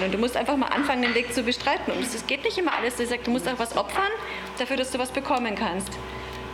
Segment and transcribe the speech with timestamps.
[0.00, 0.06] sein.
[0.06, 1.92] Und du musst einfach mal anfangen, den Weg zu bestreiten.
[1.92, 2.96] Und es geht nicht immer alles.
[2.96, 4.10] Du musst auch was opfern,
[4.58, 5.90] dafür, dass du was bekommen kannst.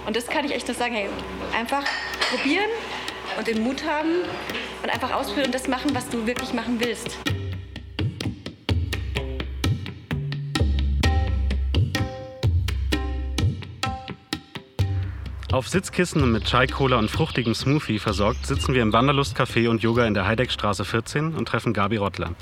[0.07, 1.09] Und das kann ich echt nur sagen, hey,
[1.57, 1.85] einfach
[2.31, 2.71] probieren
[3.39, 4.23] und den Mut haben
[4.83, 7.19] und einfach ausprobieren und das machen, was du wirklich machen willst.
[15.57, 19.83] Auf Sitzkissen mit Chai Cola und fruchtigem Smoothie versorgt, sitzen wir im Wanderlust Café und
[19.83, 22.35] Yoga in der Heideckstraße 14 und treffen Gabi Rottler,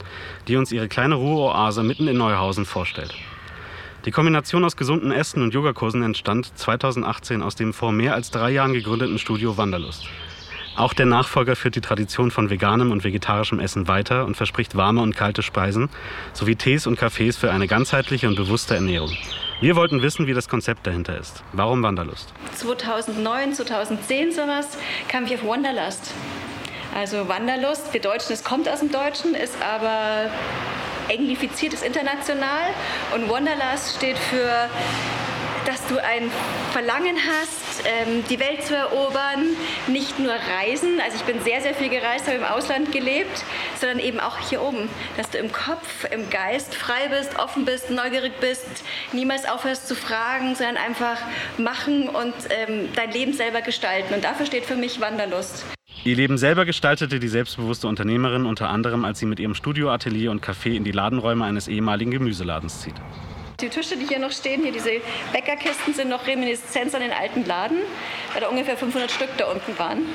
[0.48, 3.14] die uns ihre kleine Ruheoase mitten in Neuhausen vorstellt.
[4.04, 8.50] Die Kombination aus gesunden Essen und Yogakursen entstand 2018 aus dem vor mehr als drei
[8.50, 10.08] Jahren gegründeten Studio Wanderlust.
[10.76, 15.02] Auch der Nachfolger führt die Tradition von veganem und vegetarischem Essen weiter und verspricht warme
[15.02, 15.88] und kalte Speisen
[16.32, 19.16] sowie Tees und Kaffees für eine ganzheitliche und bewusste Ernährung.
[19.60, 21.44] Wir wollten wissen, wie das Konzept dahinter ist.
[21.52, 22.34] Warum Wanderlust?
[22.56, 24.76] 2009, 2010 sowas
[25.08, 26.12] kam ich auf Wanderlust.
[26.92, 30.28] Also Wanderlust, wir Deutschen, es kommt aus dem Deutschen, ist aber
[31.08, 32.70] englifiziert, ist international.
[33.14, 34.68] Und Wanderlust steht für
[35.64, 36.30] dass du ein
[36.72, 39.46] Verlangen hast, ähm, die Welt zu erobern,
[39.86, 41.00] nicht nur reisen.
[41.04, 43.44] Also ich bin sehr, sehr viel gereist, habe im Ausland gelebt,
[43.80, 47.90] sondern eben auch hier oben, dass du im Kopf, im Geist frei bist, offen bist,
[47.90, 48.66] neugierig bist,
[49.12, 51.18] niemals aufhörst zu fragen, sondern einfach
[51.58, 54.14] machen und ähm, dein Leben selber gestalten.
[54.14, 55.64] Und dafür steht für mich Wanderlust.
[56.04, 60.44] Ihr Leben selber gestaltete die selbstbewusste Unternehmerin unter anderem, als sie mit ihrem Studioatelier und
[60.44, 62.96] Café in die Ladenräume eines ehemaligen Gemüseladens zieht.
[63.60, 65.00] Die Tische, die hier noch stehen, hier diese
[65.32, 67.78] Bäckerkisten, sind noch Reminiszenz an den alten Laden,
[68.32, 70.06] weil da ungefähr 500 Stück da unten waren.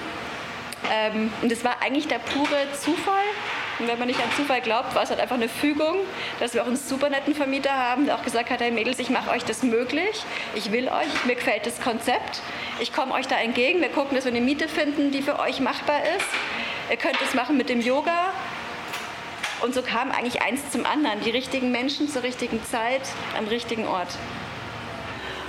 [0.91, 3.23] Ähm, und es war eigentlich der pure Zufall.
[3.79, 5.99] Und wenn man nicht an Zufall glaubt, war es halt einfach eine Fügung,
[6.41, 9.09] dass wir auch einen super netten Vermieter haben, der auch gesagt hat, hey Mädels, ich
[9.09, 12.41] mache euch das möglich, ich will euch, mir gefällt das Konzept,
[12.81, 15.61] ich komme euch da entgegen, wir gucken, dass wir eine Miete finden, die für euch
[15.61, 16.27] machbar ist.
[16.89, 18.28] Ihr könnt es machen mit dem Yoga,
[19.61, 21.19] und so kam eigentlich eins zum anderen.
[21.21, 23.01] Die richtigen Menschen zur richtigen Zeit
[23.37, 24.09] am richtigen Ort.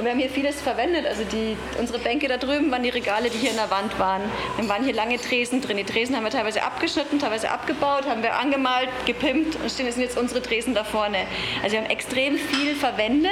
[0.01, 1.05] Und wir haben hier vieles verwendet.
[1.07, 4.23] Also die, unsere Bänke da drüben waren die Regale, die hier in der Wand waren.
[4.57, 5.77] Dann waren hier lange Tresen drin.
[5.77, 10.17] Die Tresen haben wir teilweise abgeschnitten, teilweise abgebaut, haben wir angemalt, gepimpt und stehen jetzt
[10.17, 11.19] unsere Tresen da vorne.
[11.63, 13.31] Also wir haben extrem viel verwendet,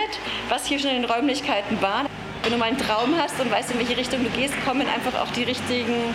[0.50, 2.05] was hier schon in den Räumlichkeiten war.
[2.43, 5.19] Wenn du mal einen Traum hast und weißt, in welche Richtung du gehst, kommen einfach
[5.22, 6.15] auch die richtigen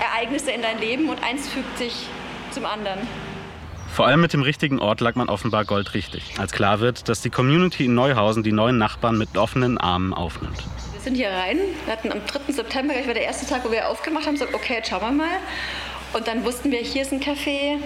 [0.00, 2.06] Ereignisse in dein Leben und eins fügt sich
[2.50, 2.98] zum anderen.
[3.92, 7.30] Vor allem mit dem richtigen Ort lag man offenbar goldrichtig, als klar wird, dass die
[7.30, 10.62] Community in Neuhausen die neuen Nachbarn mit offenen Armen aufnimmt.
[10.92, 12.52] Wir sind hier rein, wir hatten am 3.
[12.52, 15.10] September, ich war der erste Tag, wo wir aufgemacht haben, gesagt, okay, jetzt schauen wir
[15.10, 15.36] mal.
[16.12, 17.78] Und dann wussten wir, hier ist ein Café,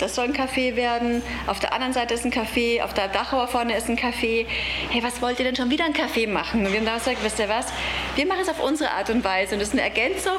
[0.00, 1.22] das soll ein Café werden.
[1.46, 4.46] Auf der anderen Seite ist ein Café, auf der Dachauer vorne ist ein Café.
[4.88, 6.64] Hey, was wollt ihr denn schon wieder ein Café machen?
[6.64, 7.66] Und wir haben damals gesagt, wisst ihr was?
[8.16, 9.54] Wir machen es auf unsere Art und Weise.
[9.54, 10.38] Und das ist eine Ergänzung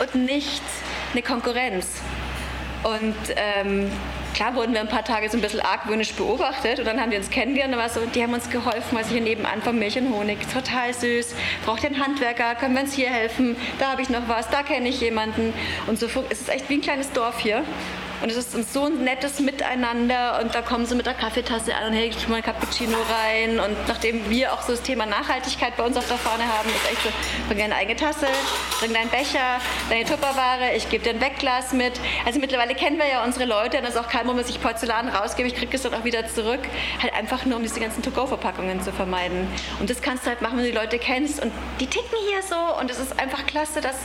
[0.00, 0.62] und nicht
[1.12, 1.86] eine Konkurrenz.
[2.84, 3.90] Und ähm,
[4.34, 7.16] klar wurden wir ein paar Tage so ein bisschen argwöhnisch beobachtet und dann haben die
[7.16, 10.12] uns kennengelernt und war so, die haben uns geholfen, also hier nebenan von Milch und
[10.12, 11.34] Honig, total süß,
[11.64, 14.62] braucht ihr einen Handwerker, können wir uns hier helfen, da habe ich noch was, da
[14.62, 15.54] kenne ich jemanden.
[15.86, 17.64] Und so, es ist echt wie ein kleines Dorf hier
[18.22, 21.88] und es ist so ein nettes Miteinander und da kommen sie mit der Kaffeetasse an
[21.88, 23.60] und hey, ich mal Cappuccino rein.
[23.60, 26.90] Und nachdem wir auch so das Thema Nachhaltigkeit bei uns auf der Fahne haben, ist
[26.90, 27.08] echt so,
[27.48, 28.26] bring deine eigene Tasse,
[28.80, 29.60] bring deinen Becher,
[29.90, 31.92] deine Tupperware, ich gebe dir ein Wegglas mit.
[32.24, 34.62] Also mittlerweile kennen wir ja unsere Leute und es ist auch kein Moment, dass ich
[34.62, 36.60] Porzellan rausgebe, ich kriege es dann auch wieder zurück.
[37.02, 39.46] Halt einfach nur, um diese ganzen To-Go-Verpackungen zu vermeiden.
[39.80, 42.42] Und das kannst du halt machen, wenn du die Leute kennst und die ticken hier
[42.42, 43.96] so und es ist einfach klasse, dass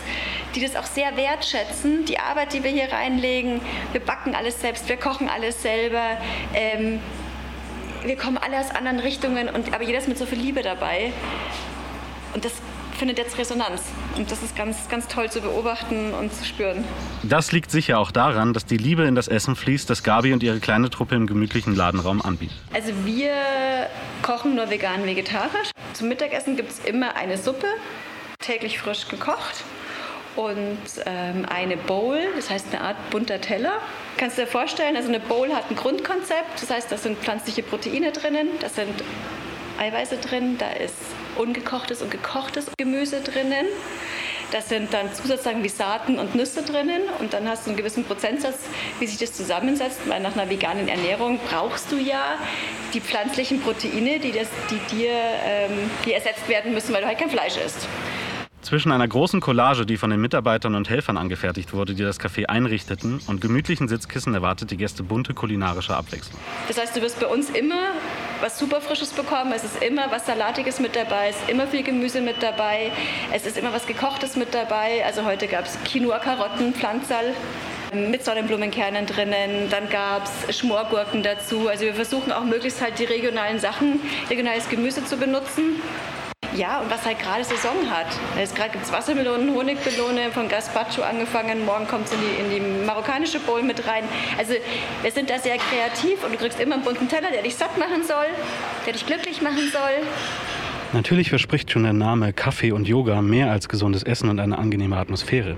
[0.55, 3.61] die das auch sehr wertschätzen, die Arbeit, die wir hier reinlegen.
[3.91, 6.17] Wir backen alles selbst, wir kochen alles selber.
[6.55, 6.99] Ähm,
[8.03, 11.13] wir kommen alle aus anderen Richtungen, und, aber jeder ist mit so viel Liebe dabei.
[12.33, 12.53] Und das
[12.97, 13.83] findet jetzt Resonanz.
[14.17, 16.83] Und das ist ganz, ganz toll zu beobachten und zu spüren.
[17.21, 20.41] Das liegt sicher auch daran, dass die Liebe in das Essen fließt, das Gabi und
[20.41, 22.57] ihre kleine Truppe im gemütlichen Ladenraum anbietet.
[22.73, 23.35] Also wir
[24.23, 25.69] kochen nur vegan vegetarisch.
[25.93, 27.67] Zum Mittagessen gibt es immer eine Suppe,
[28.39, 29.63] täglich frisch gekocht
[30.35, 33.73] und ähm, eine Bowl, das heißt eine Art bunter Teller.
[34.17, 37.63] Kannst du dir vorstellen, also eine Bowl hat ein Grundkonzept, das heißt, da sind pflanzliche
[37.63, 38.93] Proteine drinnen, da sind
[39.79, 40.95] Eiweiße drin, da ist
[41.37, 43.65] ungekochtes und gekochtes Gemüse drinnen.
[44.51, 48.03] Da sind dann Zusatzsachen wie Saaten und Nüsse drinnen und dann hast du einen gewissen
[48.03, 48.57] Prozentsatz,
[48.99, 52.39] wie sich das zusammensetzt, weil nach einer veganen Ernährung brauchst du ja
[52.93, 55.11] die pflanzlichen Proteine, die, das, die dir
[55.45, 57.87] ähm, die ersetzt werden müssen, weil du halt kein Fleisch isst.
[58.69, 62.45] Zwischen einer großen Collage, die von den Mitarbeitern und Helfern angefertigt wurde, die das Café
[62.45, 66.39] einrichteten, und gemütlichen Sitzkissen erwartet die Gäste bunte kulinarische Abwechslung.
[66.67, 67.93] Das heißt, du wirst bei uns immer
[68.41, 69.53] was super Frisches bekommen.
[69.55, 72.91] Es ist immer was Salatiges mit dabei, es ist immer viel Gemüse mit dabei,
[73.33, 75.03] es ist immer was Gekochtes mit dabei.
[75.03, 77.33] Also heute gab es Quinoa, Karotten, Pflanzerl
[77.91, 79.71] mit Sonnenblumenkernen drinnen.
[79.71, 81.69] Dann gab es Schmorgurken dazu.
[81.69, 83.99] Also wir versuchen auch möglichst halt die regionalen Sachen,
[84.29, 85.81] regionales Gemüse zu benutzen.
[86.55, 88.07] Ja, und was halt gerade Saison hat.
[88.37, 91.65] Jetzt gerade gibt es Wassermelonen, Honigmelone, von Gazpacho angefangen.
[91.65, 94.03] Morgen kommt es in die, in die marokkanische Bowl mit rein.
[94.37, 94.53] Also
[95.01, 97.77] wir sind da sehr kreativ und du kriegst immer einen bunten Teller, der dich satt
[97.77, 98.25] machen soll,
[98.85, 100.07] der dich glücklich machen soll.
[100.91, 104.97] Natürlich verspricht schon der Name Kaffee und Yoga mehr als gesundes Essen und eine angenehme
[104.97, 105.55] Atmosphäre.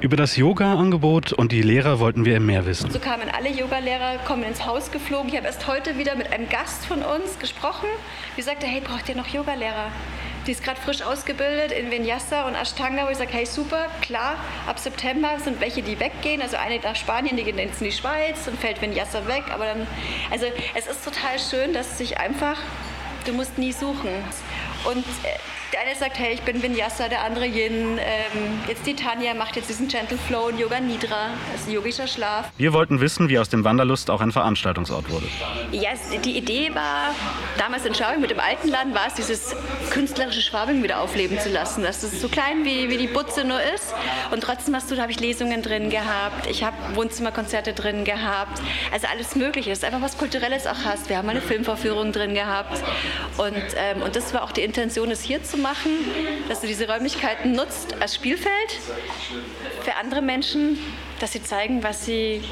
[0.00, 2.88] Über das Yoga-Angebot und die Lehrer wollten wir mehr wissen.
[2.88, 5.28] So kamen alle Yogalehrer, kommen ins Haus geflogen.
[5.28, 7.88] Ich habe erst heute wieder mit einem Gast von uns gesprochen.
[8.36, 9.90] Die sagte, hey, braucht ihr noch Yogalehrer?
[10.46, 14.36] Die ist gerade frisch ausgebildet in Vinyasa und Ashtanga, wo ich sage, hey super, klar,
[14.68, 16.42] ab September sind welche, die weggehen.
[16.42, 19.44] Also eine nach Spanien, die geht jetzt in die Schweiz und fällt Vinyasa weg.
[19.52, 19.84] Aber dann,
[20.30, 20.46] also
[20.76, 22.56] es ist total schön, dass sich einfach,
[23.28, 24.10] du musst nie suchen.
[24.84, 25.38] Und äh,
[25.72, 27.98] der eine sagt, hey, ich bin Vinyasa, der andere Yin.
[27.98, 31.74] Ähm, jetzt die Tanja macht jetzt diesen Gentle Flow und Yoga Nidra, das ist ein
[31.74, 32.50] yogischer Schlaf.
[32.56, 35.26] Wir wollten wissen, wie aus dem Wanderlust auch ein Veranstaltungsort wurde.
[35.72, 35.90] Ja,
[36.24, 37.14] die Idee war,
[37.58, 39.54] damals in Schwabing mit dem alten Land war es, dieses
[39.90, 41.82] künstlerische Schwabing wieder aufleben zu lassen.
[41.82, 43.92] Dass es so klein wie, wie die Butze nur ist.
[44.30, 48.60] Und trotzdem hast du, da habe ich Lesungen drin gehabt, ich habe Wohnzimmerkonzerte drin gehabt.
[48.92, 49.70] Also alles Mögliche.
[49.70, 51.08] Das ist einfach was Kulturelles auch hast.
[51.08, 52.82] Wir haben eine Filmvorführung drin gehabt.
[53.36, 55.90] Und, ähm, und das war auch die Intention, es hier zu machen,
[56.48, 58.50] dass du diese Räumlichkeiten nutzt als Spielfeld
[59.82, 60.78] für andere Menschen,
[61.18, 62.42] dass sie zeigen, was sie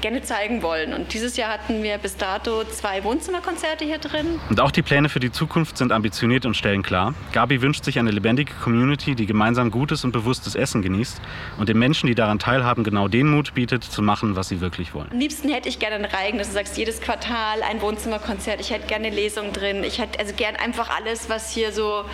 [0.00, 0.92] gerne zeigen wollen.
[0.92, 4.40] Und dieses Jahr hatten wir bis dato zwei Wohnzimmerkonzerte hier drin.
[4.50, 7.14] Und auch die Pläne für die Zukunft sind ambitioniert und stellen klar.
[7.32, 11.20] Gabi wünscht sich eine lebendige Community, die gemeinsam gutes und bewusstes Essen genießt
[11.58, 14.94] und den Menschen, die daran teilhaben, genau den Mut bietet, zu machen, was sie wirklich
[14.94, 15.10] wollen.
[15.10, 18.60] Am liebsten hätte ich gerne einen Reigen, dass du sagst, jedes Quartal ein Wohnzimmerkonzert.
[18.60, 19.84] Ich hätte gerne eine Lesung drin.
[19.84, 22.04] Ich hätte also gern einfach alles, was hier so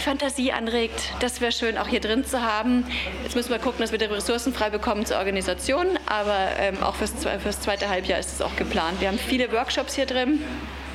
[0.00, 1.12] die Fantasie anregt.
[1.20, 2.86] Das wäre schön, auch hier drin zu haben.
[3.22, 6.94] Jetzt müssen wir gucken, dass wir die Ressourcen frei bekommen zur Organisation, aber ähm, auch
[6.94, 7.12] fürs,
[7.42, 9.00] fürs zweite Halbjahr ist es auch geplant.
[9.00, 10.42] Wir haben viele Workshops hier drin.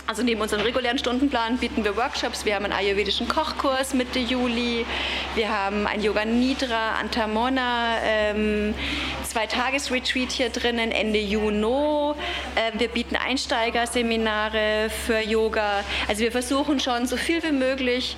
[0.08, 2.46] Also neben unserem regulären Stundenplan bieten wir Workshops.
[2.46, 4.86] Wir haben einen ayurvedischen Kochkurs Mitte Juli.
[5.34, 8.76] Wir haben ein Yoga Nidra Antamona, ähm,
[9.24, 12.14] zwei Tagesretreat hier drinnen Ende Juni.
[12.56, 15.84] Äh, wir bieten Einsteigerseminare für Yoga.
[16.08, 18.16] Also wir versuchen schon so viel wie möglich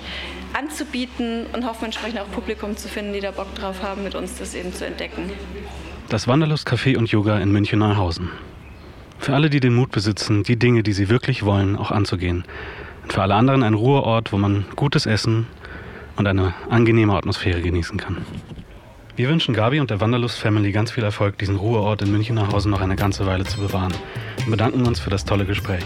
[0.58, 4.38] anzubieten und hoffen entsprechend auch Publikum zu finden, die da Bock drauf haben, mit uns
[4.38, 5.30] das eben zu entdecken.
[6.08, 8.30] Das Wanderlust-Café und Yoga in München-Neuhausen.
[9.18, 12.44] Für alle, die den Mut besitzen, die Dinge, die sie wirklich wollen, auch anzugehen.
[13.04, 15.46] Und für alle anderen ein Ruheort, wo man gutes Essen
[16.16, 18.24] und eine angenehme Atmosphäre genießen kann.
[19.14, 22.80] Wir wünschen Gabi und der Wanderlust Family ganz viel Erfolg, diesen Ruheort in München-Neuhausen noch
[22.80, 23.92] eine ganze Weile zu bewahren
[24.44, 25.84] und bedanken uns für das tolle Gespräch.